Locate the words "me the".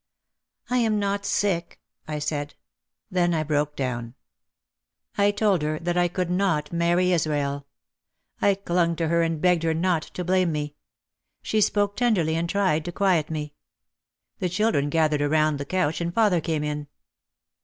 13.29-14.49